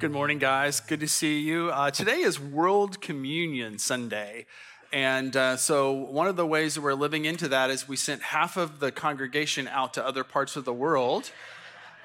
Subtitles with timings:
[0.00, 0.80] Good morning, guys.
[0.80, 1.68] Good to see you.
[1.68, 4.46] Uh, today is World Communion Sunday.
[4.94, 8.22] And uh, so, one of the ways that we're living into that is we sent
[8.22, 11.30] half of the congregation out to other parts of the world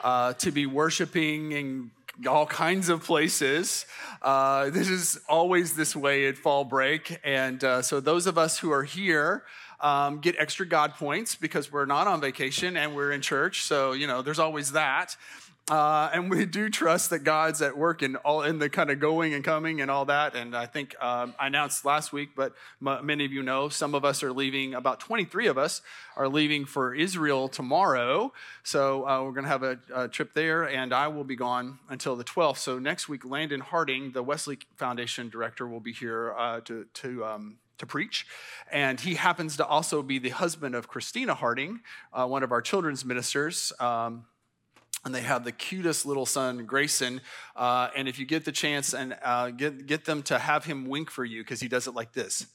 [0.04, 1.92] uh, to be worshiping in
[2.28, 3.86] all kinds of places.
[4.22, 7.18] Uh, this is always this way at fall break.
[7.24, 9.46] And uh, so, those of us who are here,
[9.80, 13.64] um, get extra God points because we're not on vacation and we're in church.
[13.64, 15.16] So, you know, there's always that.
[15.68, 19.00] Uh, and we do trust that God's at work in all in the kind of
[19.00, 20.36] going and coming and all that.
[20.36, 22.54] And I think um, I announced last week, but
[22.86, 24.76] m- many of you know, some of us are leaving.
[24.76, 25.82] About 23 of us
[26.16, 28.32] are leaving for Israel tomorrow.
[28.62, 31.80] So uh, we're going to have a, a, trip there, and I will be gone
[31.90, 32.58] until the 12th.
[32.58, 37.26] So next week, Landon Harding, the Wesley Foundation director, will be here uh, to to.
[37.26, 38.26] Um, to preach.
[38.72, 41.82] And he happens to also be the husband of Christina Harding,
[42.14, 43.74] uh, one of our children's ministers.
[43.82, 44.28] Um,
[45.06, 47.22] and they have the cutest little son, Grayson.
[47.56, 50.86] Uh, and if you get the chance and uh, get, get them to have him
[50.86, 52.48] wink for you, because he does it like this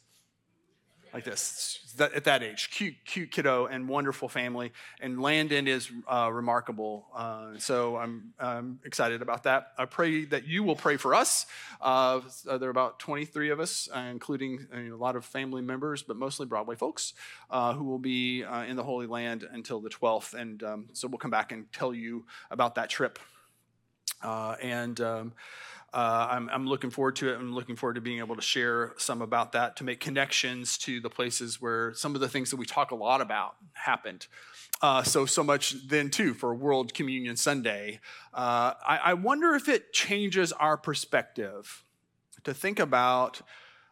[1.13, 1.79] like this.
[1.99, 2.71] At that age.
[2.71, 4.73] Cute cute kiddo and wonderful family.
[5.01, 7.07] And landon is uh, remarkable.
[7.15, 9.73] Uh, so I'm, I'm, excited about that.
[9.77, 11.47] I pray that you will pray for us.
[11.81, 16.17] Uh, there are about 23 of us uh, including a lot of family members but
[16.17, 17.15] mostly broadway folks
[17.51, 21.09] uh, who will be uh, in the holy land until the 12th and um, so
[21.09, 23.19] we'll come back and tell you about that trip.
[24.23, 25.33] And um,
[25.93, 27.37] uh, I'm, I'm, looking forward to it.
[27.37, 31.01] I'm looking forward to being able to share some about that, to make connections to
[31.01, 34.27] the places where some of the things that we talk a lot about happened.
[34.83, 38.01] Uh, so, so much then too for World Communion Sunday.
[38.33, 41.85] Uh, I, I, wonder if it changes our perspective
[42.45, 43.43] to think about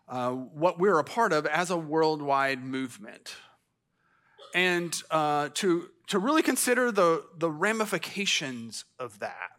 [0.09, 3.37] uh, what we're a part of as a worldwide movement
[4.55, 9.58] and uh, to, to really consider the, the ramifications of that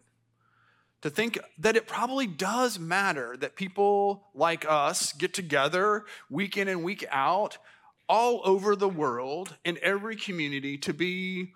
[1.02, 6.67] to think that it probably does matter that people like us get together week in
[6.67, 7.58] and week out
[8.08, 11.53] all over the world in every community to be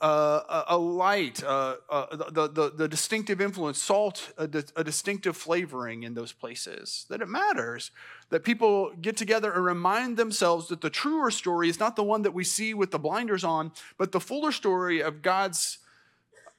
[0.00, 4.44] uh, a, light, uh, uh, the, the, the, distinctive influence, salt, a,
[4.76, 7.04] a distinctive flavoring in those places.
[7.10, 7.90] That it matters
[8.30, 12.22] that people get together and remind themselves that the truer story is not the one
[12.22, 15.78] that we see with the blinders on, but the fuller story of God's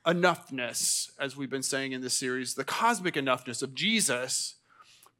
[0.05, 4.55] enoughness, as we've been saying in this series, the cosmic enoughness of Jesus,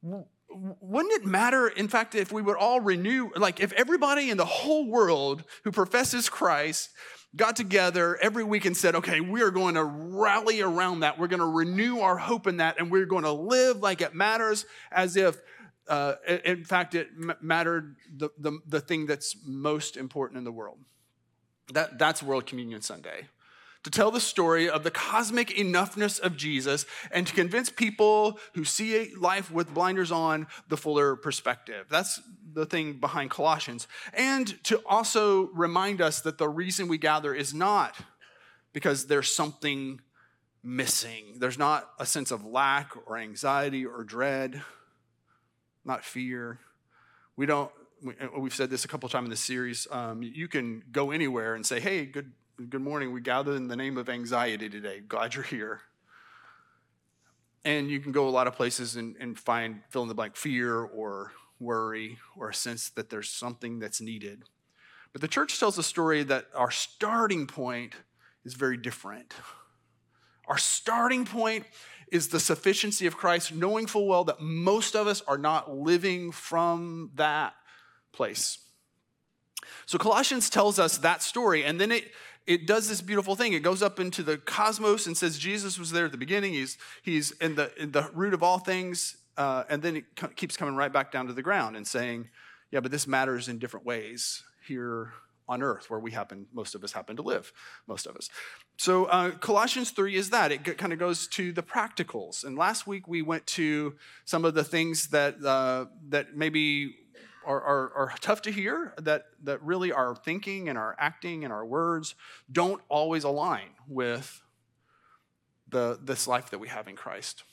[0.02, 4.44] wouldn't it matter, in fact, if we would all renew, like if everybody in the
[4.44, 6.90] whole world who professes Christ
[7.36, 11.18] got together every week and said, okay, we are going to rally around that.
[11.18, 14.14] We're going to renew our hope in that, and we're going to live like it
[14.14, 15.40] matters as if.
[15.88, 16.14] Uh,
[16.44, 17.08] in fact, it
[17.40, 20.78] mattered the, the, the thing that's most important in the world.
[21.72, 23.26] That, that's World Communion Sunday
[23.82, 28.64] to tell the story of the cosmic enoughness of Jesus and to convince people who
[28.64, 31.86] see life with blinders on the fuller perspective.
[31.88, 32.20] That's
[32.52, 33.88] the thing behind Colossians.
[34.12, 37.96] And to also remind us that the reason we gather is not
[38.72, 40.00] because there's something
[40.62, 41.36] missing.
[41.38, 44.62] There's not a sense of lack or anxiety or dread,
[45.86, 46.58] not fear.
[47.36, 47.70] We don't,
[48.38, 49.86] we've said this a couple times in this series.
[49.90, 52.32] Um, you can go anywhere and say, hey, good
[52.68, 53.12] Good morning.
[53.12, 55.00] We gather in the name of anxiety today.
[55.00, 55.80] Glad you're here.
[57.64, 60.36] And you can go a lot of places and, and find fill in the blank
[60.36, 64.42] fear or worry or a sense that there's something that's needed.
[65.14, 67.94] But the church tells a story that our starting point
[68.44, 69.32] is very different.
[70.46, 71.64] Our starting point
[72.12, 76.30] is the sufficiency of Christ, knowing full well that most of us are not living
[76.30, 77.54] from that
[78.12, 78.58] place.
[79.86, 82.10] So Colossians tells us that story, and then it
[82.50, 83.52] it does this beautiful thing.
[83.52, 86.52] It goes up into the cosmos and says Jesus was there at the beginning.
[86.52, 89.18] He's, he's in, the, in the root of all things.
[89.36, 92.28] Uh, and then it co- keeps coming right back down to the ground and saying,
[92.72, 95.12] yeah, but this matters in different ways here
[95.48, 97.52] on earth where we happen, most of us happen to live,
[97.86, 98.28] most of us.
[98.76, 100.50] So uh, Colossians 3 is that.
[100.50, 102.42] It kind of goes to the practicals.
[102.42, 103.94] And last week we went to
[104.24, 106.96] some of the things that, uh, that maybe
[107.46, 111.52] are, are, are tough to hear, that, that really our thinking and our acting and
[111.52, 112.14] our words
[112.50, 114.42] don't always align with
[115.68, 117.44] the, this life that we have in Christ.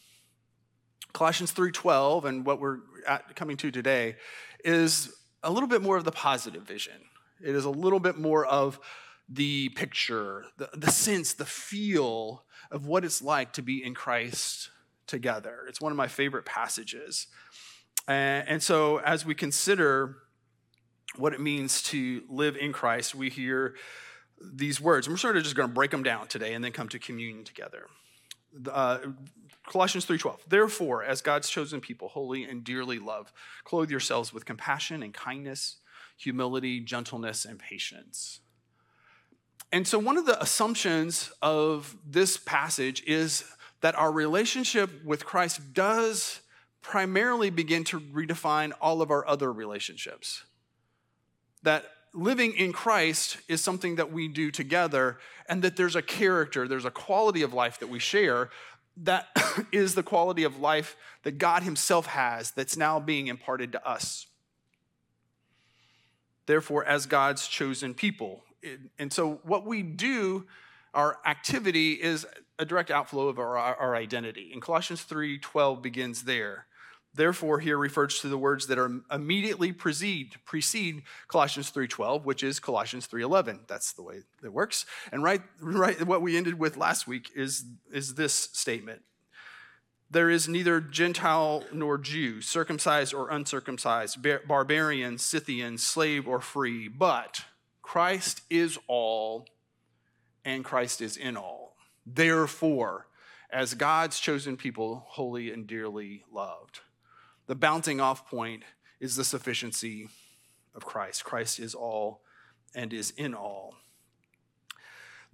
[1.14, 4.18] Colossians 3:12 and what we're at, coming to today
[4.64, 6.94] is a little bit more of the positive vision.
[7.42, 8.80] It is a little bit more of
[9.30, 14.70] the picture, the, the sense, the feel of what it's like to be in Christ
[15.06, 15.66] together.
[15.68, 17.28] It's one of my favorite passages.
[18.08, 20.18] And so, as we consider
[21.18, 23.76] what it means to live in Christ, we hear
[24.42, 25.08] these words.
[25.08, 27.00] And we're sort of just going to break them down today and then come to
[27.00, 27.88] communion together.
[28.72, 29.00] Uh,
[29.68, 30.40] Colossians 3:12.
[30.48, 33.34] Therefore, as God's chosen people, holy and dearly loved,
[33.64, 35.78] clothe yourselves with compassion and kindness,
[36.16, 38.40] humility, gentleness, and patience.
[39.72, 43.44] And so one of the assumptions of this passage is
[43.82, 46.40] that our relationship with Christ does
[46.82, 50.44] primarily begin to redefine all of our other relationships.
[51.64, 55.18] That living in Christ is something that we do together,
[55.50, 58.50] and that there's a character, there's a quality of life that we share
[59.04, 59.28] that
[59.72, 64.28] is the quality of life that God Himself has that's now being imparted to us.
[66.46, 68.44] Therefore, as God's chosen people.
[68.98, 70.48] And so, what we do,
[70.94, 72.26] our activity, is
[72.60, 74.52] a direct outflow of our, our identity.
[74.54, 76.68] And Colossians 3:12 begins there.
[77.18, 82.60] Therefore, here refers to the words that are immediately precede, precede Colossians 3.12, which is
[82.60, 83.62] Colossians 3.11.
[83.68, 84.86] That's the way it works.
[85.12, 89.02] And right, right what we ended with last week is, is this statement.
[90.12, 97.42] There is neither Gentile nor Jew, circumcised or uncircumcised, barbarian, Scythian, slave or free, but
[97.82, 99.48] Christ is all
[100.46, 101.77] and Christ is in all.
[102.10, 103.08] Therefore,
[103.52, 106.80] as God's chosen people, holy and dearly loved
[107.48, 108.64] the bouncing off point
[109.00, 110.10] is the sufficiency
[110.76, 111.24] of Christ.
[111.24, 112.22] Christ is all
[112.76, 113.76] and is in all.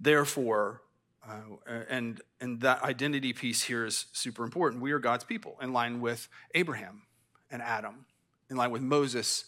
[0.00, 0.82] Therefore,
[1.28, 4.80] uh, and, and that identity piece here is super important.
[4.82, 7.02] We are God's people in line with Abraham
[7.50, 8.06] and Adam,
[8.48, 9.44] in line with Moses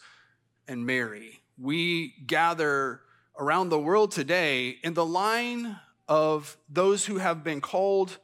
[0.67, 1.41] and Mary.
[1.59, 3.03] We gather
[3.39, 8.19] around the world today in the line of those who have been called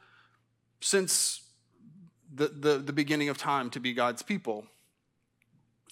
[0.80, 1.42] since
[2.32, 4.66] the, the, the beginning of time to be God's people.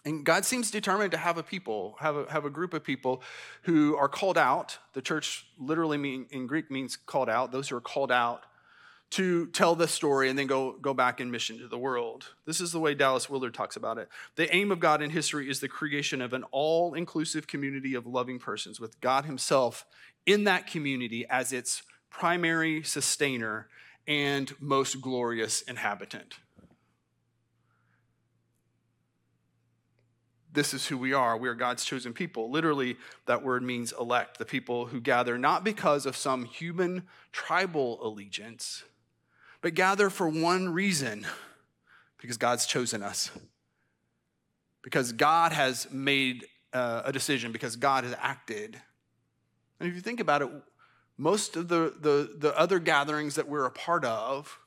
[0.04, 3.22] And God seems determined to have a people, have a, have a group of people
[3.62, 4.78] who are called out.
[4.94, 8.44] The church literally mean, in Greek means called out, those who are called out
[9.10, 12.26] to tell the story and then go, go back in mission to the world.
[12.46, 14.08] This is the way Dallas Willard talks about it.
[14.36, 18.06] The aim of God in history is the creation of an all inclusive community of
[18.06, 19.84] loving persons with God Himself
[20.32, 23.68] in that community as its primary sustainer
[24.06, 26.36] and most glorious inhabitant.
[30.52, 31.36] This is who we are.
[31.36, 32.50] We are God's chosen people.
[32.50, 32.96] Literally,
[33.26, 38.82] that word means elect, the people who gather not because of some human tribal allegiance,
[39.60, 41.24] but gather for one reason
[42.18, 43.30] because God's chosen us.
[44.82, 48.80] Because God has made uh, a decision, because God has acted.
[49.80, 50.50] And if you think about it,
[51.18, 54.58] most of the, the, the other gatherings that we're a part of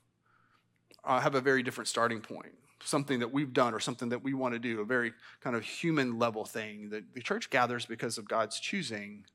[1.06, 4.34] uh, have a very different starting point something that we've done or something that we
[4.34, 6.90] want to do, a very kind of human level thing.
[6.90, 9.26] The, the church gathers because of God's choosing,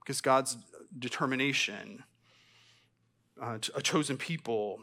[0.00, 0.56] because God's
[0.98, 2.04] determination,
[3.40, 4.82] uh, a chosen people.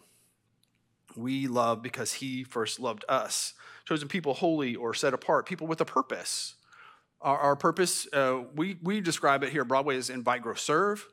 [1.15, 3.53] We love because He first loved us.
[3.85, 6.55] Chosen people, holy or set apart, people with a purpose.
[7.21, 11.05] Our, our purpose, uh, we, we describe it here at Broadway as invite, grow, serve.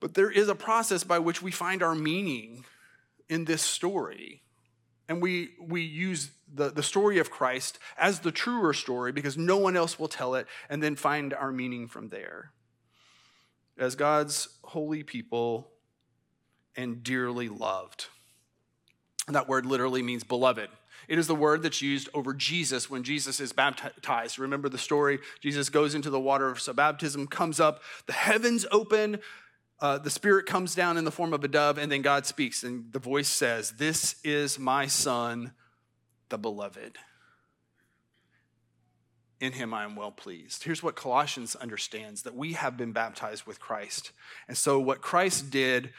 [0.00, 2.64] But there is a process by which we find our meaning
[3.28, 4.42] in this story.
[5.08, 9.58] And we, we use the, the story of Christ as the truer story because no
[9.58, 12.52] one else will tell it, and then find our meaning from there.
[13.76, 15.70] As God's holy people
[16.76, 18.06] and dearly loved.
[19.26, 20.70] And that word literally means beloved.
[21.10, 24.38] It is the word that's used over Jesus when Jesus is baptized.
[24.38, 25.18] Remember the story?
[25.40, 29.18] Jesus goes into the water of baptism, comes up, the heavens open,
[29.80, 32.62] uh, the Spirit comes down in the form of a dove, and then God speaks,
[32.62, 35.52] and the voice says, This is my Son,
[36.28, 36.96] the beloved.
[39.40, 40.62] In him I am well pleased.
[40.62, 44.12] Here's what Colossians understands that we have been baptized with Christ.
[44.46, 45.90] And so, what Christ did,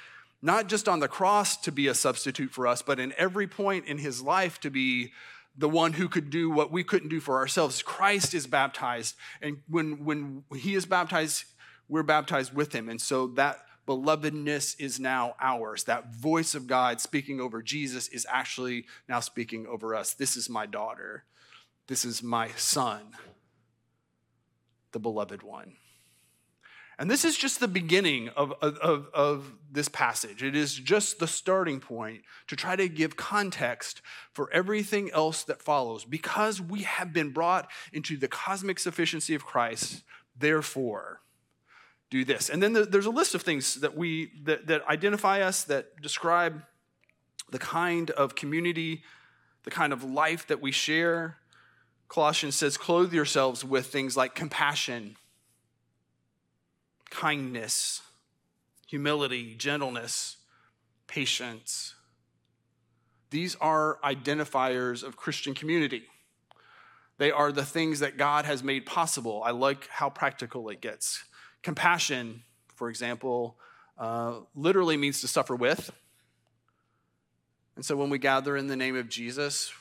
[0.42, 3.86] not just on the cross to be a substitute for us, but in every point
[3.86, 5.12] in his life to be
[5.58, 7.82] the one who could do what we couldn't do for ourselves.
[7.82, 9.16] Christ is baptized.
[9.42, 11.44] And when, when he is baptized,
[11.90, 12.90] we're baptized with him.
[12.90, 15.84] And so that belovedness is now ours.
[15.84, 20.14] That voice of God speaking over Jesus is actually now speaking over us.
[20.14, 21.26] This is my daughter.
[21.88, 23.02] This is my son,
[24.94, 25.74] the beloved one.
[27.02, 30.44] And this is just the beginning of, of, of, this passage.
[30.44, 34.04] It is just the starting point to try to give context
[34.34, 36.06] for everything else that follows.
[36.06, 40.04] Because we have been brought into the cosmic sufficiency of Christ,
[40.38, 41.22] therefore,
[42.12, 42.50] do this.
[42.50, 46.62] And then there's a list of things that we that, that identify us, that describe
[47.50, 49.02] the kind of community,
[49.64, 51.38] the kind of life that we share.
[52.10, 55.16] Colossians says, clothe yourselves with things like compassion,
[57.12, 58.02] kindness,
[58.88, 60.38] humility, gentleness,
[61.08, 61.94] patience,
[63.30, 66.04] These are identifiers of Christian community.
[67.18, 69.42] They are the things that God has made possible.
[69.46, 71.24] I like how practical it gets.
[71.62, 72.44] Compassion,
[72.76, 73.58] for example,
[73.98, 75.92] uh, literally means to suffer with.
[77.76, 79.72] And so when we gather in the name of Jesus,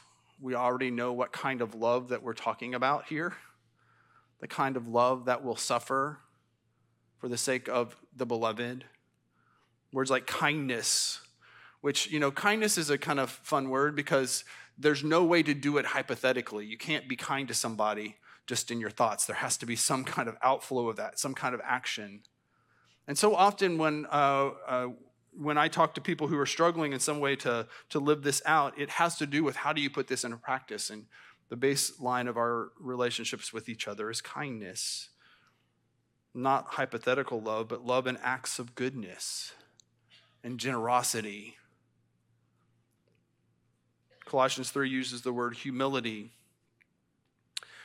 [0.41, 3.35] we already know what kind of love that we're talking about here
[4.41, 6.19] the kind of love that will suffer
[7.21, 8.85] for the sake of the beloved.
[9.93, 11.21] Words like kindness,
[11.81, 14.45] which, you know, kindness is a kind of fun word because
[14.79, 16.65] there's no way to do it hypothetically.
[16.65, 19.27] You can't be kind to somebody just in your thoughts.
[19.27, 22.23] There has to be some kind of outflow of that, some kind of action.
[23.07, 24.89] And so often when uh, uh,
[25.33, 28.43] when I talk to people who are struggling in some way to, to live this
[28.47, 30.91] out, it has to do with how do you put this into practice.
[30.91, 31.07] And
[31.49, 35.11] the baseline of our relationships with each other is kindness.
[36.33, 39.53] Not hypothetical love, but love and acts of goodness
[40.45, 41.57] and generosity.
[44.25, 46.31] Colossians 3 uses the word humility,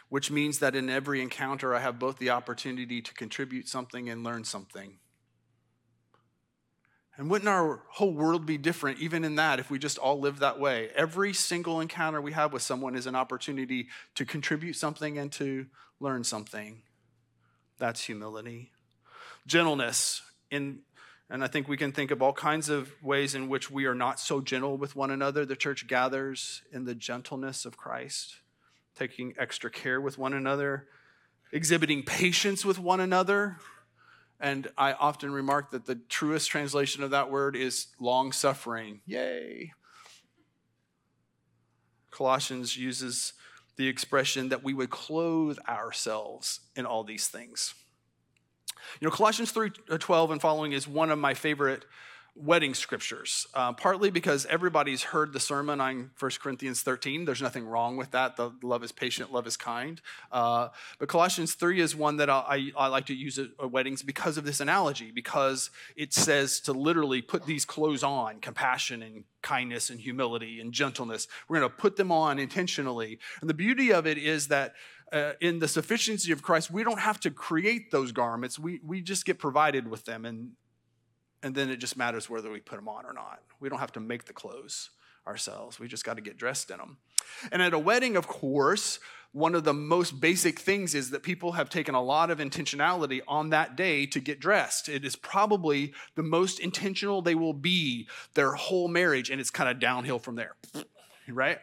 [0.10, 4.24] which means that in every encounter I have both the opportunity to contribute something and
[4.24, 4.98] learn something.
[7.18, 10.40] And wouldn't our whole world be different, even in that, if we just all lived
[10.40, 10.90] that way?
[10.96, 15.66] Every single encounter we have with someone is an opportunity to contribute something and to
[16.00, 16.82] learn something.
[17.78, 18.72] That's humility.
[19.48, 20.22] Gentleness.
[20.52, 20.80] In,
[21.30, 23.96] and I think we can think of all kinds of ways in which we are
[23.96, 25.46] not so gentle with one another.
[25.46, 28.38] The church gathers in the gentleness of Christ,
[28.96, 30.88] taking extra care with one another,
[31.52, 33.58] exhibiting patience with one another
[34.40, 39.02] and I often remark that the truest translation of that word is long suffering.
[39.06, 39.74] Yay.
[42.12, 43.34] Colossians uses
[43.78, 47.74] the expression that we would clothe ourselves in all these things.
[49.00, 51.86] You know, Colossians 3:12 uh, and following is one of my favorite
[52.36, 57.24] wedding scriptures, uh, partly because everybody's heard the sermon on 1 Corinthians 13.
[57.24, 58.36] There's nothing wrong with that.
[58.36, 60.02] The love is patient, love is kind.
[60.32, 60.68] Uh,
[61.00, 64.44] but Colossians 3 is one that I, I, like to use at weddings because of
[64.44, 70.02] this analogy, because it says to literally put these clothes on compassion and kindness and
[70.02, 71.28] humility and gentleness.
[71.48, 73.20] We're going to put them on intentionally.
[73.40, 74.74] And the beauty of it is that
[75.14, 78.60] uh, in the sufficiency of Christ, we don't have to create those garments.
[78.60, 80.26] We, we just get provided with them.
[80.26, 80.52] And
[81.46, 83.40] and then it just matters whether we put them on or not.
[83.60, 84.90] We don't have to make the clothes
[85.28, 85.80] ourselves.
[85.80, 86.98] We just got to get dressed in them.
[87.52, 89.00] And at a wedding, of course,
[89.32, 93.22] one of the most basic things is that people have taken a lot of intentionality
[93.28, 94.90] on that day to get dressed.
[94.90, 99.70] It is probably the most intentional they will be their whole marriage, and it's kind
[99.70, 100.56] of downhill from there,
[101.30, 101.60] right?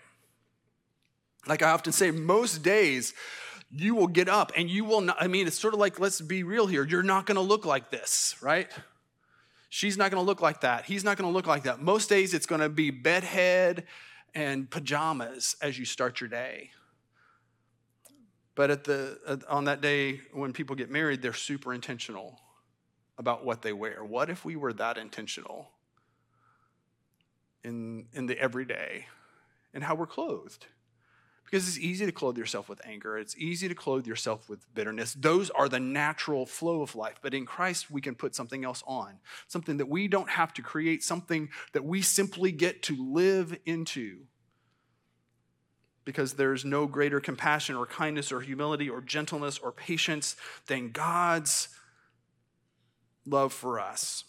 [1.49, 3.15] Like I often say, most days,
[3.69, 6.21] you will get up and you will not, I mean, it's sort of like, let's
[6.21, 8.71] be real here, you're not gonna look like this, right?
[9.75, 10.85] She's not going to look like that.
[10.85, 11.81] He's not going to look like that.
[11.81, 13.87] Most days it's going to be bedhead
[14.35, 16.73] and pajamas as you start your day.
[18.55, 22.39] But at the, on that day when people get married, they're super intentional
[23.17, 24.05] about what they wear.
[24.05, 25.71] What if we were that intentional
[27.65, 29.07] in, in the everyday
[29.73, 30.67] and how we're clothed?
[31.45, 33.19] Because it's easy to clothe yourself with anger.
[33.19, 35.15] It's easy to clothe yourself with bitterness.
[35.15, 37.19] Those are the natural flow of life.
[37.21, 39.19] But in Christ, we can put something else on,
[39.49, 44.21] something that we don't have to create, something that we simply get to live into.
[46.05, 50.37] Because there's no greater compassion or kindness or humility or gentleness or patience
[50.69, 51.69] than God's
[53.27, 54.25] love for us.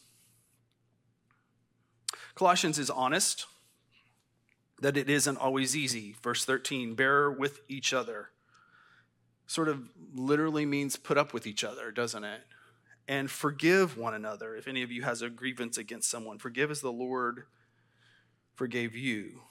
[2.36, 3.46] Colossians is honest
[4.84, 6.13] that it isn't always easy.
[6.22, 8.30] Verse 13, bear with each other.
[9.48, 12.42] Sort of literally means put up with each other, doesn't it?
[13.08, 14.56] And forgive one another.
[14.58, 17.46] If any of you has a grievance against someone, forgive as the Lord
[18.56, 19.44] forgave you.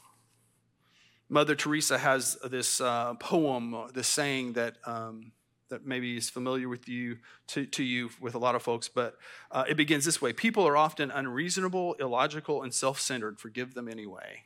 [1.31, 5.33] Mother Teresa has this uh, poem, this saying that um,
[5.71, 9.17] that maybe is familiar with you to, to you with a lot of folks, but
[9.51, 13.41] uh, it begins this way: People are often unreasonable, illogical, and self-centered.
[13.41, 14.43] Forgive them anyway.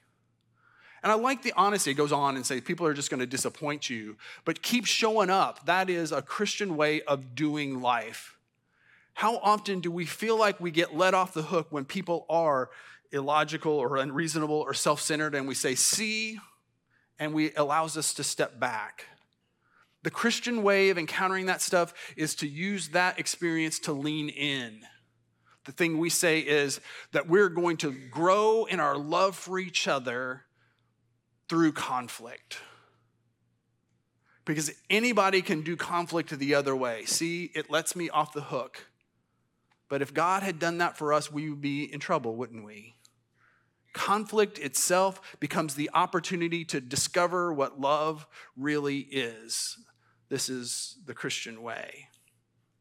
[1.06, 1.92] And I like the honesty.
[1.92, 5.30] It goes on and says, people are just going to disappoint you, but keep showing
[5.30, 5.64] up.
[5.66, 8.36] That is a Christian way of doing life.
[9.14, 12.70] How often do we feel like we get let off the hook when people are
[13.12, 16.40] illogical or unreasonable or self-centered and we say, "See,"
[17.20, 19.04] and we allows us to step back?
[20.02, 24.80] The Christian way of encountering that stuff is to use that experience to lean in.
[25.66, 26.80] The thing we say is
[27.12, 30.42] that we're going to grow in our love for each other
[31.48, 32.58] through conflict.
[34.44, 37.04] Because anybody can do conflict the other way.
[37.04, 38.86] See, it lets me off the hook.
[39.88, 42.96] But if God had done that for us, we would be in trouble, wouldn't we?
[43.96, 49.78] conflict itself becomes the opportunity to discover what love really is.
[50.28, 52.08] This is the Christian way.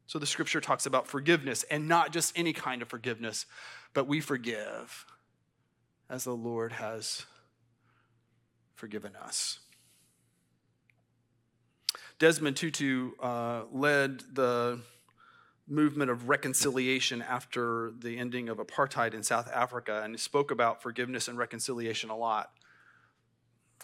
[0.06, 3.46] So the scripture talks about forgiveness and not just any kind of forgiveness,
[3.94, 5.06] but we forgive
[6.10, 7.24] as the Lord has
[8.76, 9.58] forgiven us.
[12.18, 14.80] Desmond Tutu uh, led the
[15.68, 21.28] movement of reconciliation after the ending of apartheid in South Africa, and spoke about forgiveness
[21.28, 22.50] and reconciliation a lot.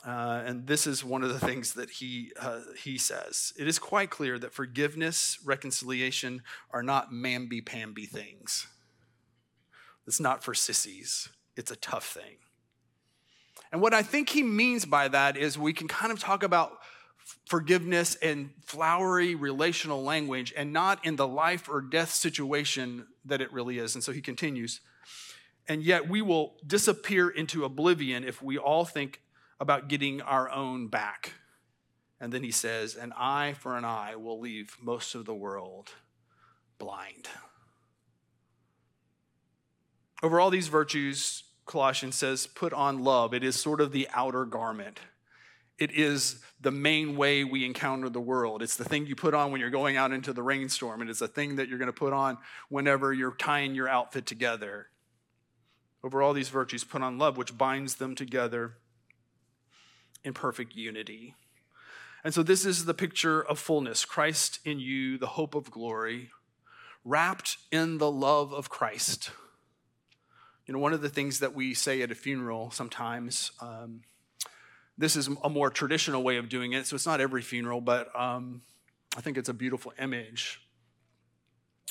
[0.07, 3.53] Uh, and this is one of the things that he, uh, he says.
[3.59, 8.67] It is quite clear that forgiveness, reconciliation are not mamby pamby things.
[10.07, 12.39] It's not for sissies, it's a tough thing.
[13.73, 16.79] And what I think he means by that is we can kind of talk about
[17.47, 23.53] forgiveness in flowery relational language and not in the life or death situation that it
[23.53, 23.95] really is.
[23.95, 24.81] And so he continues,
[25.67, 29.21] and yet we will disappear into oblivion if we all think
[29.59, 31.33] about getting our own back.
[32.21, 35.91] And then he says, an eye for an eye will leave most of the world
[36.79, 37.29] blind.
[40.23, 43.35] Over all these virtues, Colossians says, put on love.
[43.35, 45.01] It is sort of the outer garment.
[45.79, 48.63] It is the main way we encounter the world.
[48.63, 51.03] It's the thing you put on when you're going out into the rainstorm.
[51.03, 52.39] It is the thing that you're going to put on
[52.69, 54.89] whenever you're tying your outfit together.
[56.05, 58.75] Over all these virtues, put on love, which binds them together
[60.25, 61.35] in perfect unity.
[62.25, 66.31] And so, this is the picture of fullness Christ in you, the hope of glory,
[67.05, 69.31] wrapped in the love of Christ.
[70.67, 74.03] You know, one of the things that we say at a funeral sometimes, um,
[74.97, 78.09] this is a more traditional way of doing it, so it's not every funeral, but
[78.19, 78.63] um,
[79.17, 80.61] I think it's a beautiful image.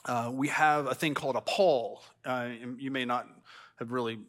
[0.06, 2.04] Uh, we have a thing called a pall.
[2.26, 3.28] Uh, you may not
[3.78, 4.20] have really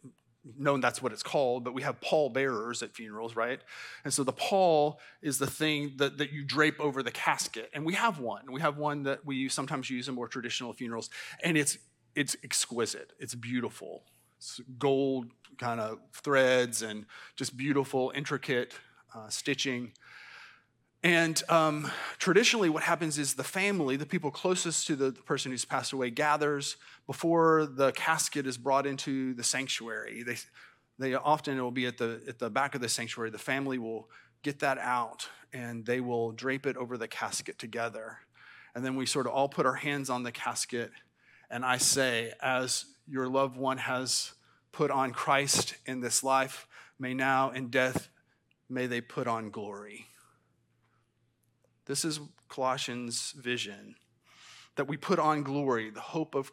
[0.59, 3.61] known that's what it's called, but we have pall bearers at funerals, right?
[4.05, 7.71] And so the pall is the thing that, that you drape over the casket.
[7.73, 8.51] And we have one.
[8.51, 11.11] We have one that we sometimes use in more traditional funerals.
[11.43, 11.79] And it's
[12.15, 13.13] it's exquisite.
[13.19, 14.03] It's beautiful.
[14.79, 18.75] Gold kind of threads and just beautiful, intricate
[19.15, 19.93] uh, stitching.
[21.05, 25.51] And um, traditionally, what happens is the family, the people closest to the, the, person
[25.51, 26.77] who's passed away, gathers
[27.07, 30.23] before the casket is brought into the sanctuary.
[30.23, 30.37] They,
[30.99, 33.31] they often will be at the, at the back of the sanctuary.
[33.31, 34.09] The family will
[34.43, 38.19] get that out and they will drape it over the casket together.
[38.75, 40.93] And then we sort of all put our hands on the casket.
[41.51, 44.33] And I say, as your loved one has
[44.73, 46.67] put on Christ in this life,
[46.99, 48.09] may now in death,
[48.71, 50.07] may they put on glory.
[51.85, 53.97] This is Colossians' vision
[54.77, 55.91] that we put on glory.
[55.91, 56.53] The hope of,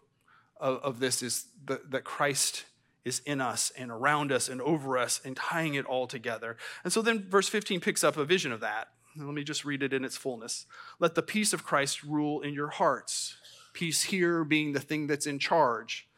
[0.59, 2.65] of, of this is that, that Christ
[3.05, 6.57] is in us and around us and over us and tying it all together.
[6.83, 8.89] And so then verse 15 picks up a vision of that.
[9.15, 10.65] Let me just read it in its fullness.
[10.99, 13.37] Let the peace of Christ rule in your hearts.
[13.71, 16.08] Peace here being the thing that's in charge.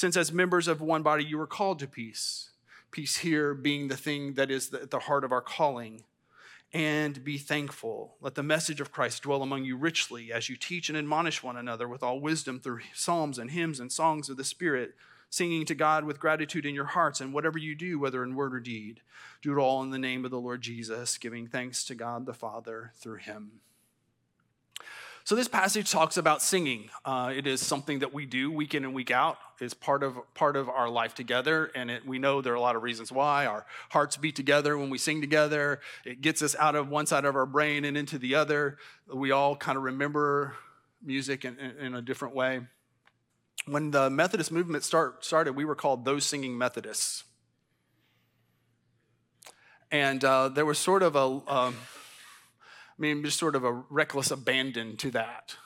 [0.00, 2.52] Since as members of one body you were called to peace.
[2.90, 6.04] Peace here being the thing that is at the heart of our calling
[6.72, 8.14] and be thankful.
[8.18, 11.58] Let the message of Christ dwell among you richly as you teach and admonish one
[11.58, 14.94] another with all wisdom through psalms and hymns and songs of the Spirit,
[15.28, 17.20] singing to God with gratitude in your hearts.
[17.20, 19.02] And whatever you do, whether in word or deed,
[19.42, 22.32] do it all in the name of the Lord Jesus, giving thanks to God the
[22.32, 23.60] Father through him.
[25.24, 26.88] So this passage talks about singing.
[27.04, 29.36] Uh, it is something that we do week in and week out.
[29.60, 32.60] It's part of part of our life together, and it, we know there are a
[32.60, 33.44] lot of reasons why.
[33.44, 35.80] Our hearts beat together when we sing together.
[36.06, 38.78] It gets us out of one side of our brain and into the other.
[39.12, 40.56] We all kind of remember
[41.02, 42.62] music in, in, in a different way.
[43.66, 47.24] When the Methodist movement start, started, we were called those singing Methodists,
[49.90, 51.52] and uh, there was sort of a.
[51.52, 51.76] Um,
[53.00, 55.56] mean, just sort of a reckless abandon to that.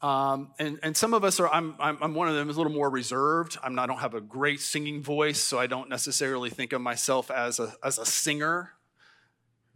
[0.00, 2.72] Um, and, and some of us are, I'm, I'm, one of them, is a little
[2.72, 3.56] more reserved.
[3.62, 7.30] I'm I don't have a great singing voice, so I don't necessarily think of myself
[7.30, 8.72] as a, as a singer.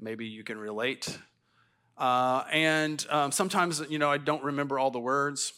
[0.01, 1.17] Maybe you can relate.
[1.97, 5.53] Uh, and um, sometimes, you know, I don't remember all the words.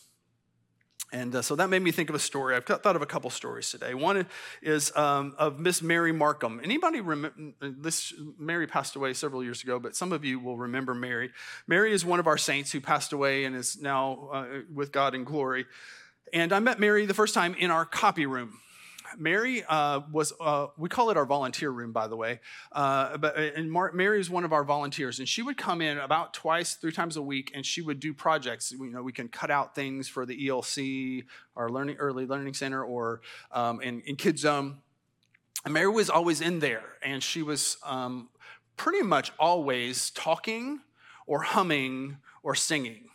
[1.11, 2.55] And uh, so that made me think of a story.
[2.55, 3.95] I've thought of a couple stories today.
[3.95, 4.27] One
[4.61, 6.61] is um, of Miss Mary Markham.
[6.63, 8.13] Anybody remember this?
[8.39, 11.31] Mary passed away several years ago, but some of you will remember Mary.
[11.67, 15.15] Mary is one of our saints who passed away and is now uh, with God
[15.15, 15.65] in glory.
[16.35, 18.61] And I met Mary the first time in our copy room.
[19.17, 22.41] Mary uh, was, uh, we call it our volunteer room, by the way.
[22.73, 25.81] Uh, but, uh, and Mar- Mary is one of our volunteers, and she would come
[25.81, 28.73] in about twice, three times a week, and she would do projects.
[28.73, 31.25] You know, we can cut out things for the ELC,
[31.57, 33.21] our learning, early learning center, or
[33.53, 34.79] um, in, in Kids Zone.
[35.69, 38.29] Mary was always in there, and she was um,
[38.77, 40.81] pretty much always talking
[41.27, 43.09] or humming or singing.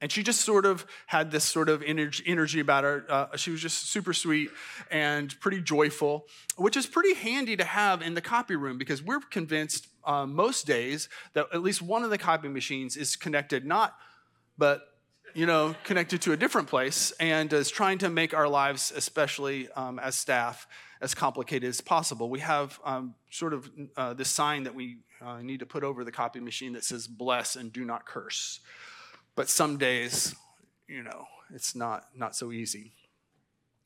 [0.00, 3.04] And she just sort of had this sort of energy, about her.
[3.08, 4.50] Uh, she was just super sweet
[4.90, 9.20] and pretty joyful, which is pretty handy to have in the copy room because we're
[9.20, 13.96] convinced uh, most days that at least one of the copy machines is connected, not,
[14.56, 14.86] but
[15.34, 19.68] you know, connected to a different place and is trying to make our lives, especially
[19.72, 20.66] um, as staff,
[21.00, 22.28] as complicated as possible.
[22.28, 26.04] We have um, sort of uh, this sign that we uh, need to put over
[26.04, 28.60] the copy machine that says bless and do not curse.
[29.36, 30.34] But some days,
[30.88, 32.92] you know, it's not, not so easy.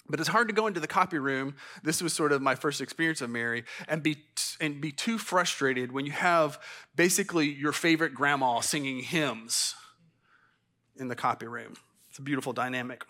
[0.08, 1.54] But it's hard to go into the copy room.
[1.82, 4.18] This was sort of my first experience of Mary, and be
[4.60, 6.60] and be too frustrated when you have
[6.94, 9.74] basically your favorite grandma singing hymns
[10.96, 11.74] in the copy room.
[12.10, 13.04] It's a beautiful dynamic.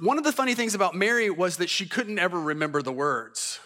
[0.00, 3.58] One of the funny things about Mary was that she couldn't ever remember the words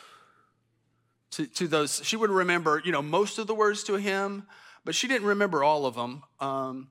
[1.33, 2.01] to, to those.
[2.05, 4.47] She would remember, you know, most of the words to a hymn,
[4.85, 6.23] but she didn't remember all of them.
[6.39, 6.89] Um,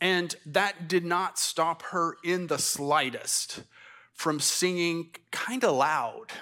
[0.00, 3.62] and that did not stop her in the slightest
[4.12, 6.32] from singing kind of loud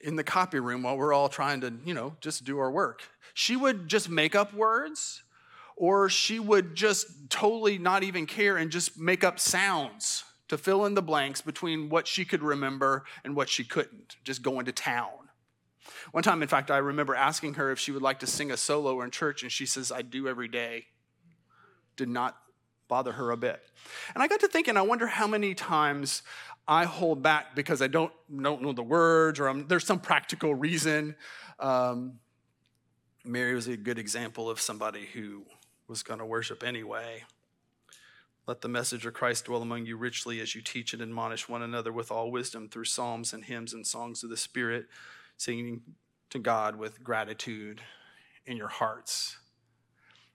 [0.00, 3.02] in the copy room while we're all trying to, you know, just do our work.
[3.34, 5.22] She would just make up words
[5.76, 10.86] or she would just totally not even care and just make up sounds to fill
[10.86, 14.72] in the blanks between what she could remember and what she couldn't, just going to
[14.72, 15.27] town.
[16.12, 18.56] One time, in fact, I remember asking her if she would like to sing a
[18.56, 20.86] solo in church, and she says, I do every day.
[21.96, 22.36] Did not
[22.88, 23.60] bother her a bit.
[24.14, 26.22] And I got to thinking, I wonder how many times
[26.66, 30.54] I hold back because I don't, don't know the words or I'm, there's some practical
[30.54, 31.16] reason.
[31.58, 32.18] Um,
[33.24, 35.44] Mary was a good example of somebody who
[35.86, 37.24] was going to worship anyway.
[38.46, 41.62] Let the message of Christ dwell among you richly as you teach and admonish one
[41.62, 44.86] another with all wisdom through psalms and hymns and songs of the Spirit,
[45.38, 45.80] singing
[46.30, 47.80] to God with gratitude
[48.44, 49.38] in your hearts.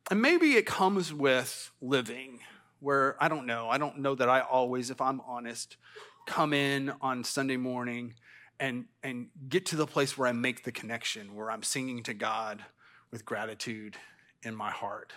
[0.09, 2.39] And maybe it comes with living,
[2.79, 5.77] where I don't know, I don't know that I always, if I'm honest,
[6.25, 8.15] come in on Sunday morning
[8.59, 12.13] and, and get to the place where I make the connection, where I'm singing to
[12.13, 12.63] God
[13.11, 13.97] with gratitude
[14.41, 15.13] in my heart.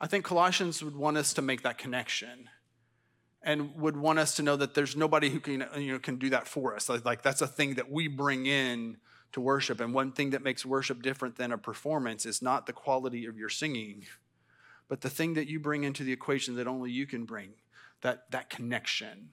[0.00, 2.48] I think Colossians would want us to make that connection
[3.42, 6.30] and would want us to know that there's nobody who can, you know, can do
[6.30, 6.88] that for us.
[6.88, 8.96] Like, that's a thing that we bring in
[9.32, 9.80] to worship.
[9.80, 13.38] And one thing that makes worship different than a performance is not the quality of
[13.38, 14.04] your singing,
[14.88, 17.50] but the thing that you bring into the equation that only you can bring,
[18.00, 19.28] that, that connection.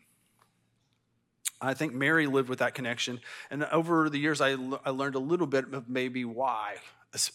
[1.62, 3.22] I think Mary lived with that connection.
[3.50, 4.52] And over the years, I,
[4.86, 6.76] I learned a little bit of maybe why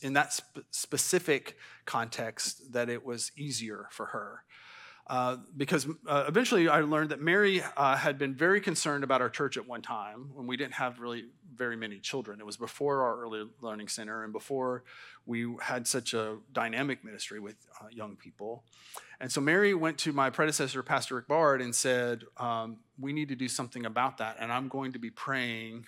[0.03, 1.57] in that sp- specific
[1.87, 4.45] context that it was easier for her.
[5.11, 9.29] Uh, because uh, eventually I learned that Mary uh, had been very concerned about our
[9.29, 12.39] church at one time when we didn't have really very many children.
[12.39, 14.85] It was before our early learning center and before
[15.27, 18.63] we had such a dynamic ministry with uh, young people.
[19.21, 23.31] And so Mary went to my predecessor, Pastor Rick Bard, and said, um, We need
[23.31, 24.37] to do something about that.
[24.39, 25.87] And I'm going to be praying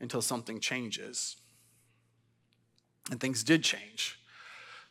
[0.00, 1.36] until something changes.
[3.12, 4.18] And things did change.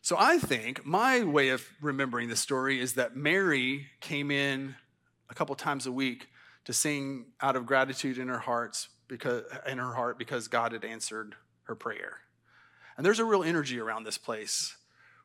[0.04, 4.74] So I think my way of remembering the story is that Mary came in
[5.30, 6.28] a couple times a week
[6.66, 10.84] to sing out of gratitude in her hearts because in her heart because God had
[10.84, 12.18] answered her prayer.
[12.98, 14.76] And there's a real energy around this place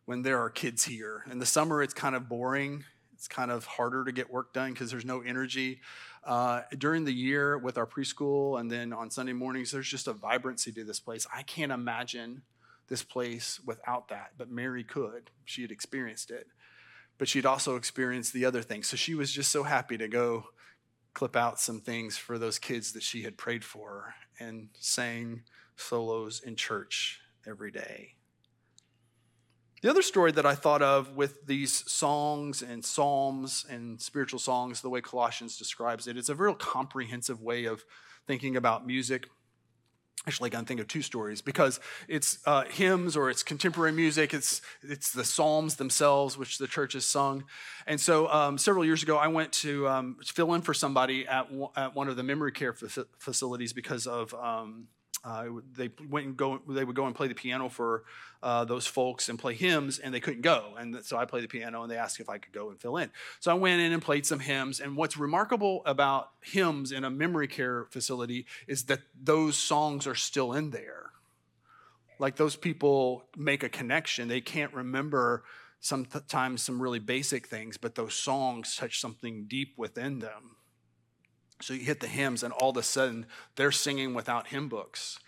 [0.05, 1.25] when there are kids here.
[1.31, 2.85] In the summer, it's kind of boring.
[3.15, 5.81] It's kind of harder to get work done because there's no energy.
[6.23, 10.13] Uh, during the year with our preschool and then on Sunday mornings, there's just a
[10.13, 11.27] vibrancy to this place.
[11.35, 12.43] I can't imagine
[12.89, 15.31] this place without that, but Mary could.
[15.45, 16.47] She had experienced it.
[17.19, 18.87] But she'd also experienced the other things.
[18.89, 20.47] So she was just so happy to go
[21.15, 25.43] clip out some things for those kids that she had prayed for and sang
[25.77, 28.17] solos in church every day.
[29.83, 34.81] The other story that I thought of with these songs and psalms and spiritual songs,
[34.81, 37.85] the way Colossians describes it, it's a real comprehensive way of
[38.27, 39.29] thinking about music
[40.27, 44.35] actually I can think of two stories because it's uh, hymns or it's contemporary music.
[44.35, 47.45] It's it's the psalms themselves, which the church has sung.
[47.87, 51.49] And so um, several years ago, I went to um, fill in for somebody at,
[51.49, 52.75] w- at one of the memory care
[53.19, 54.89] facilities because of um,
[55.27, 56.61] uh, they went and go.
[56.69, 58.05] They would go and play the piano for
[58.45, 60.75] uh, those folks and play hymns, and they couldn't go.
[60.79, 62.97] And so I played the piano, and they asked if I could go and fill
[62.97, 63.11] in.
[63.41, 64.79] So I went in and played some hymns.
[64.79, 70.15] And what's remarkable about hymns in a memory care facility is that those songs are
[70.15, 71.11] still in there.
[72.21, 74.29] Like those people make a connection.
[74.29, 75.43] They can't remember
[75.81, 80.56] sometimes some really basic things, but those songs touch something deep within them.
[81.61, 85.19] So you hit the hymns, and all of a sudden they're singing without hymn books.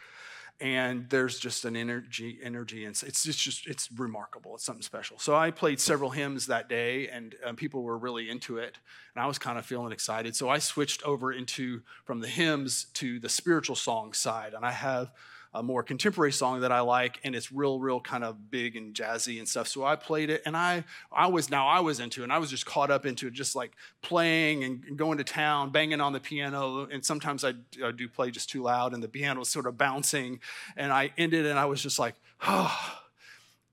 [0.61, 4.57] And there's just an energy energy and it's just, just it's remarkable.
[4.57, 5.17] It's something special.
[5.21, 8.77] So i played several hymns that day and um, people were really into it
[9.15, 10.35] and i was kind of feeling excited.
[10.35, 14.73] So i switched over into from the hymns to the spiritual song side and i
[14.73, 15.13] have
[15.55, 18.95] a more contemporary song that I like, and it's real, real kind of big and
[18.95, 19.69] jazzy and stuff.
[19.69, 22.39] So I played it, and I, I was now I was into it, and I
[22.39, 26.13] was just caught up into it, just like playing and going to town, banging on
[26.13, 29.49] the piano, and sometimes I, I do play just too loud, and the piano was
[29.49, 30.41] sort of bouncing,
[30.77, 32.15] and I ended, and I was just like,
[32.47, 33.01] oh.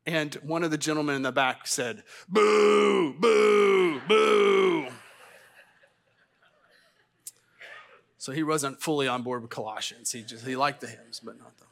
[0.08, 4.88] And one of the gentlemen in the back said, "Boo, boo, boo."
[8.26, 10.12] So he wasn't fully on board with Colossians.
[10.12, 11.65] He just he liked the hymns, but not the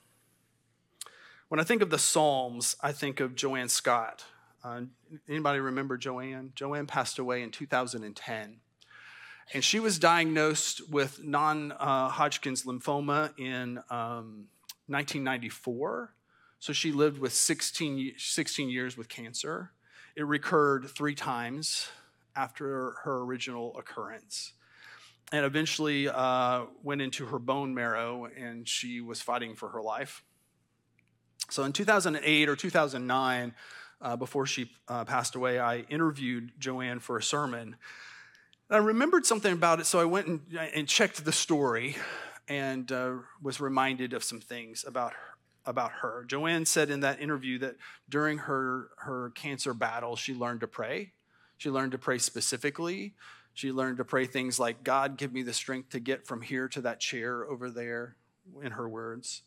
[1.53, 4.25] when I think of the Psalms, I think of Joanne Scott.
[4.63, 4.81] Uh,
[5.29, 6.51] anybody remember Joanne?
[6.55, 8.57] Joanne passed away in 2010.
[9.53, 14.47] And she was diagnosed with non uh, Hodgkin's lymphoma in um,
[14.87, 16.15] 1994.
[16.57, 19.73] So she lived with 16, 16 years with cancer.
[20.15, 21.87] It recurred three times
[22.35, 24.53] after her original occurrence
[25.31, 30.23] and eventually uh, went into her bone marrow, and she was fighting for her life.
[31.49, 33.53] So in 2008 or 2009,
[34.01, 37.75] uh, before she uh, passed away, I interviewed Joanne for a sermon.
[38.69, 40.41] And I remembered something about it, so I went and,
[40.73, 41.95] and checked the story
[42.47, 46.25] and uh, was reminded of some things about her, about her.
[46.27, 47.75] Joanne said in that interview that
[48.09, 51.13] during her, her cancer battle, she learned to pray.
[51.57, 53.13] She learned to pray specifically.
[53.53, 56.67] She learned to pray things like, God, give me the strength to get from here
[56.69, 58.15] to that chair over there,
[58.61, 59.43] in her words.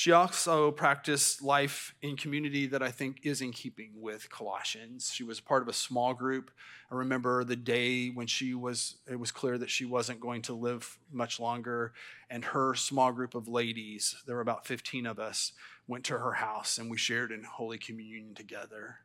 [0.00, 5.12] She also practiced life in community that I think is in keeping with Colossians.
[5.14, 6.50] She was part of a small group.
[6.90, 10.54] I remember the day when she was, it was clear that she wasn't going to
[10.54, 11.92] live much longer.
[12.30, 15.52] And her small group of ladies, there were about 15 of us,
[15.86, 19.00] went to her house and we shared in Holy Communion together.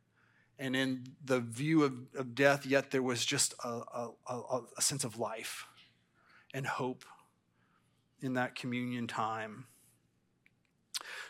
[0.58, 4.82] And in the view of, of death, yet there was just a, a, a, a
[4.82, 5.68] sense of life
[6.54, 7.04] and hope
[8.22, 9.66] in that communion time.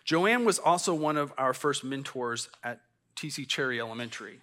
[0.03, 2.81] Joanne was also one of our first mentors at
[3.15, 4.41] TC Cherry Elementary.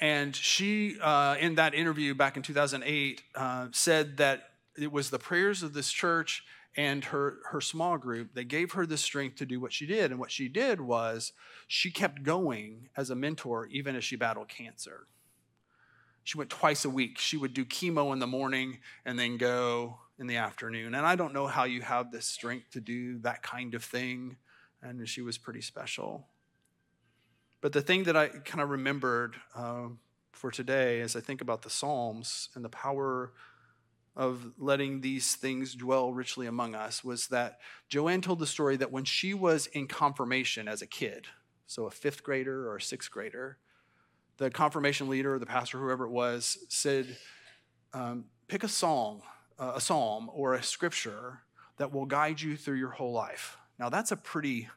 [0.00, 5.18] And she, uh, in that interview back in 2008, uh, said that it was the
[5.18, 6.42] prayers of this church
[6.76, 10.10] and her, her small group that gave her the strength to do what she did.
[10.10, 11.32] And what she did was
[11.68, 15.06] she kept going as a mentor even as she battled cancer.
[16.24, 17.18] She went twice a week.
[17.18, 20.94] She would do chemo in the morning and then go in the afternoon.
[20.94, 24.36] And I don't know how you have the strength to do that kind of thing
[24.84, 26.26] and she was pretty special.
[27.60, 29.88] But the thing that I kind of remembered uh,
[30.32, 33.32] for today as I think about the Psalms and the power
[34.16, 37.58] of letting these things dwell richly among us was that
[37.88, 41.26] Joanne told the story that when she was in confirmation as a kid,
[41.66, 43.56] so a fifth grader or a sixth grader,
[44.36, 47.16] the confirmation leader the pastor, whoever it was, said,
[47.92, 49.22] um, pick a song,
[49.58, 51.40] uh, a psalm or a scripture
[51.76, 53.56] that will guide you through your whole life.
[53.78, 54.68] Now that's a pretty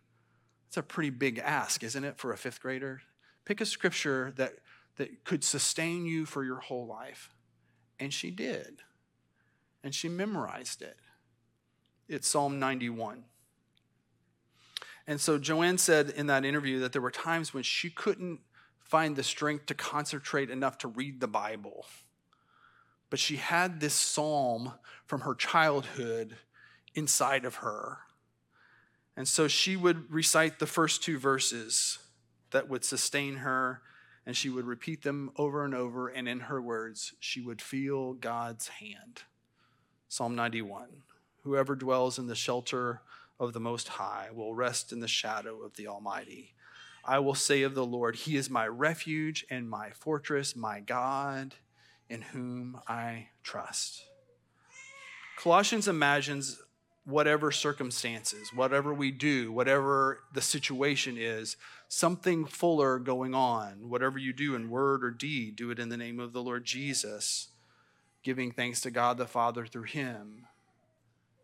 [0.67, 3.02] that's a pretty big ask, isn't it, for a fifth grader?
[3.46, 4.56] Pick a scripture that,
[4.98, 7.34] that could sustain you for your whole life.
[8.00, 8.82] And she did.
[9.82, 10.98] And she memorized it.
[12.10, 13.24] It's Psalm 91.
[15.08, 18.41] And so Joanne said in that interview that there were times when she couldn't
[18.88, 21.86] find the strength to concentrate enough to read the Bible.
[23.10, 24.73] But she had this psalm
[25.06, 26.38] from her childhood
[26.95, 28.00] inside of her.
[29.15, 32.00] And so she would recite the first two verses
[32.52, 33.82] that would sustain her,
[34.26, 36.08] and she would repeat them over and over.
[36.08, 39.23] And in her words, she would feel God's hand.
[40.08, 40.88] Psalm 91
[41.43, 43.02] Whoever dwells in the shelter
[43.39, 46.54] of the Most High will rest in the shadow of the Almighty.
[47.08, 51.56] I will say of the Lord, He is my refuge and my fortress, my God,
[52.10, 54.04] in whom I trust.
[55.38, 56.60] Colossians imagines
[57.06, 61.56] whatever circumstances, whatever we do, whatever the situation is,
[61.88, 63.89] something fuller going on.
[63.89, 66.65] Whatever you do in word or deed, do it in the name of the Lord
[66.65, 67.48] Jesus,
[68.24, 70.48] giving thanks to God the Father through Him.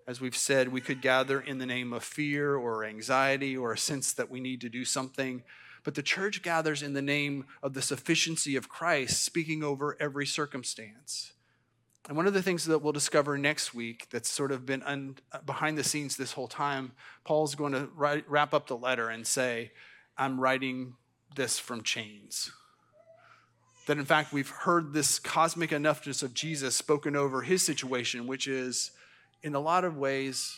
[0.05, 3.77] As we've said, we could gather in the name of fear or anxiety or a
[3.77, 5.43] sense that we need to do something.
[5.83, 10.25] But the church gathers in the name of the sufficiency of Christ, speaking over every
[10.25, 11.33] circumstance.
[12.07, 15.15] And one of the things that we'll discover next week that's sort of been un,
[15.31, 16.91] uh, behind the scenes this whole time,
[17.23, 19.71] Paul's going to write, wrap up the letter and say,
[20.17, 20.95] I'm writing
[21.35, 22.51] this from chains.
[23.87, 28.47] That in fact, we've heard this cosmic enoughness of Jesus spoken over his situation, which
[28.47, 28.91] is
[29.43, 30.57] in a lot of ways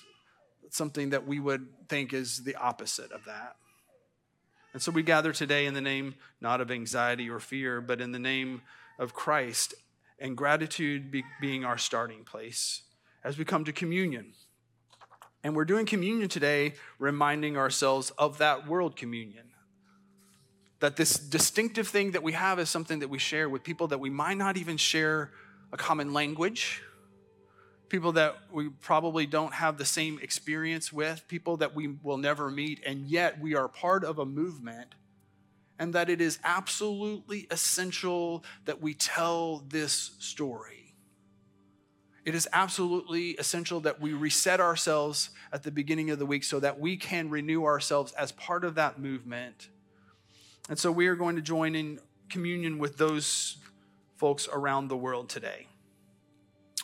[0.70, 3.56] something that we would think is the opposite of that.
[4.74, 8.12] And so we gather today in the name not of anxiety or fear, but in
[8.12, 8.62] the name
[9.00, 9.74] of Christ
[10.20, 12.84] and gratitude be, being our starting place
[13.24, 14.34] as we come to communion.
[15.44, 19.46] And we're doing communion today, reminding ourselves of that world communion.
[20.80, 24.00] That this distinctive thing that we have is something that we share with people that
[24.00, 25.32] we might not even share
[25.72, 26.82] a common language,
[27.90, 32.50] people that we probably don't have the same experience with, people that we will never
[32.50, 34.96] meet, and yet we are part of a movement,
[35.78, 40.94] and that it is absolutely essential that we tell this story.
[42.24, 46.60] It is absolutely essential that we reset ourselves at the beginning of the week so
[46.60, 49.70] that we can renew ourselves as part of that movement.
[50.68, 53.58] And so we are going to join in communion with those
[54.18, 55.68] folks around the world today.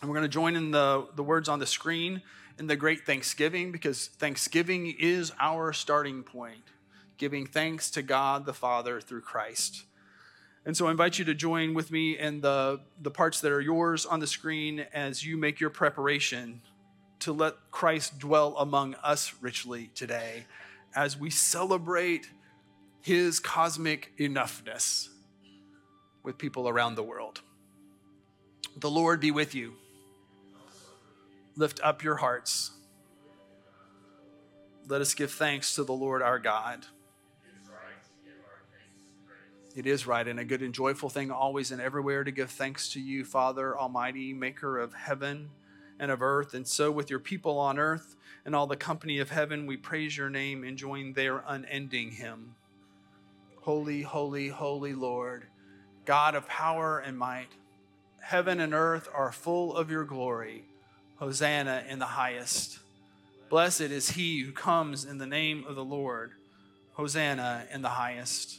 [0.01, 2.23] And we're going to join in the, the words on the screen
[2.57, 6.63] in the great Thanksgiving because Thanksgiving is our starting point,
[7.17, 9.83] giving thanks to God the Father through Christ.
[10.65, 13.61] And so I invite you to join with me in the, the parts that are
[13.61, 16.61] yours on the screen as you make your preparation
[17.19, 20.45] to let Christ dwell among us richly today
[20.95, 22.29] as we celebrate
[23.01, 25.09] his cosmic enoughness
[26.23, 27.41] with people around the world.
[28.77, 29.73] The Lord be with you
[31.55, 32.71] lift up your hearts.
[34.87, 36.85] Let us give thanks to the Lord our God.
[39.73, 42.89] It is right and a good and joyful thing always and everywhere to give thanks
[42.89, 45.49] to you, Father Almighty, maker of heaven
[45.97, 46.53] and of earth.
[46.53, 50.17] And so, with your people on earth and all the company of heaven, we praise
[50.17, 52.55] your name and join their unending hymn.
[53.61, 55.45] Holy, holy, holy Lord,
[56.03, 57.51] God of power and might,
[58.19, 60.65] heaven and earth are full of your glory.
[61.21, 62.79] Hosanna in the highest.
[63.47, 66.31] Blessed is he who comes in the name of the Lord.
[66.93, 68.57] Hosanna in the highest.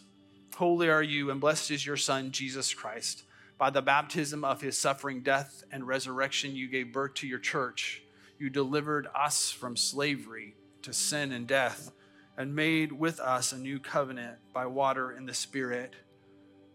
[0.55, 3.25] Holy are you, and blessed is your Son, Jesus Christ.
[3.59, 8.05] By the baptism of his suffering, death, and resurrection, you gave birth to your church.
[8.39, 11.91] You delivered us from slavery to sin and death,
[12.37, 15.95] and made with us a new covenant by water and the Spirit.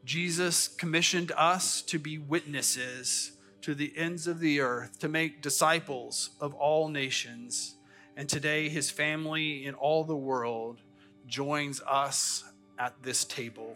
[0.03, 3.36] Jesus commissioned us to be witnesses
[3.67, 7.75] to the ends of the earth to make disciples of all nations.
[8.15, 10.79] And today, his family in all the world
[11.27, 12.45] joins us
[12.79, 13.75] at this table.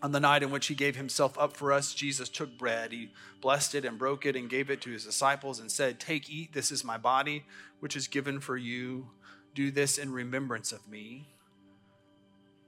[0.00, 2.92] On the night in which he gave himself up for us, Jesus took bread.
[2.92, 6.30] He blessed it and broke it and gave it to his disciples and said, Take,
[6.30, 7.44] eat, this is my body,
[7.80, 9.08] which is given for you.
[9.56, 11.26] Do this in remembrance of me.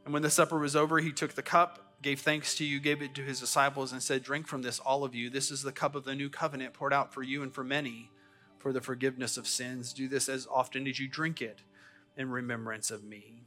[0.04, 3.02] And when the supper was over, he took the cup gave thanks to you, gave
[3.02, 5.30] it to his disciples, and said, Drink from this, all of you.
[5.30, 8.10] This is the cup of the new covenant poured out for you and for many
[8.58, 9.92] for the forgiveness of sins.
[9.92, 11.60] Do this as often as you drink it
[12.16, 13.44] in remembrance of me.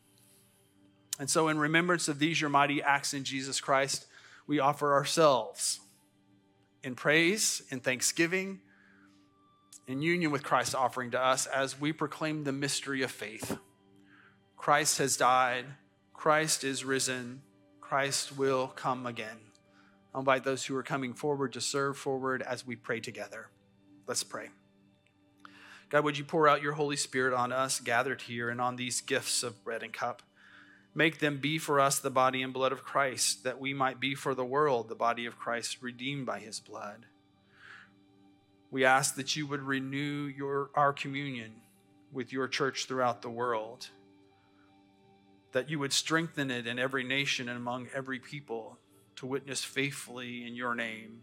[1.20, 4.08] And so, in remembrance of these, your mighty acts in Jesus Christ,
[4.48, 5.80] we offer ourselves
[6.84, 8.60] in praise, in thanksgiving,
[9.88, 13.58] in union with Christ's offering to us as we proclaim the mystery of faith.
[14.58, 15.66] Christ has died,
[16.14, 17.42] Christ is risen.
[17.92, 19.38] Christ will come again.
[20.16, 23.50] I'll invite those who are coming forward to serve forward as we pray together.
[24.08, 24.48] Let's pray.
[25.90, 29.02] God, would you pour out your Holy Spirit on us gathered here and on these
[29.02, 30.22] gifts of bread and cup?
[30.96, 34.16] Make them be for us the body and blood of Christ, that we might be
[34.16, 37.08] for the world the body of Christ redeemed by his blood.
[38.72, 41.56] We ask that you would renew your, our communion
[42.10, 43.90] with your church throughout the world
[45.52, 48.78] that you would strengthen it in every nation and among every people
[49.18, 51.22] to witness faithfully in your name.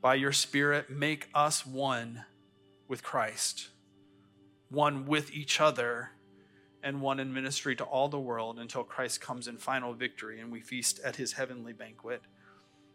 [0.00, 2.24] By your Spirit, make us one
[2.88, 3.68] with Christ,
[4.68, 6.10] one with each other,
[6.82, 10.50] and one in ministry to all the world until Christ comes in final victory and
[10.50, 12.22] we feast at his heavenly banquet.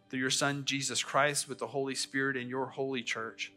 [0.09, 3.53] Through your Son, Jesus Christ, with the Holy Spirit in your holy church,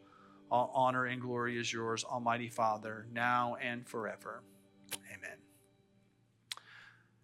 [0.49, 4.43] all honor and glory is yours, Almighty Father, now and forever.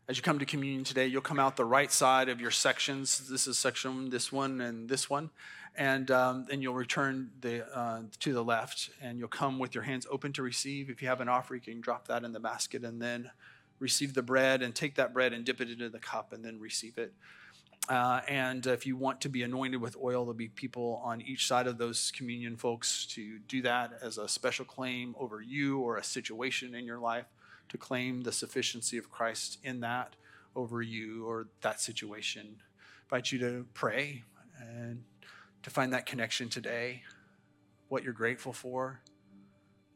[0.10, 3.28] As you come to communion today, you'll come out the right side of your sections.
[3.28, 5.32] This is section this one and this one.
[5.76, 9.84] And um, then you'll return the, uh, to the left and you'll come with your
[9.84, 10.90] hands open to receive.
[10.90, 13.32] If you have an offering, you can drop that in the basket and then
[13.80, 16.58] receive the bread and take that bread and dip it into the cup and then
[16.58, 17.12] receive it.
[17.90, 21.48] Uh, and if you want to be anointed with oil, there'll be people on each
[21.48, 25.98] side of those communion folks to do that as a special claim over you or
[25.98, 27.26] a situation in your life
[27.70, 30.16] to claim the sufficiency of Christ in that
[30.56, 32.58] over you or that situation.
[32.60, 34.24] I invite you to pray
[34.60, 35.04] and
[35.64, 37.04] to find that connection today,
[37.90, 39.02] what you're grateful for,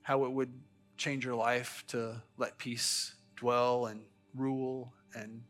[0.03, 0.53] how it would
[0.97, 4.01] change your life to let peace dwell and
[4.35, 5.43] rule and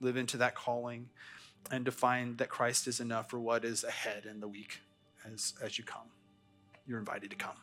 [0.00, 1.08] live into that calling,
[1.70, 4.80] and to find that Christ is enough for what is ahead in the week
[5.24, 6.10] as, as you come.
[6.86, 7.56] You're invited to come.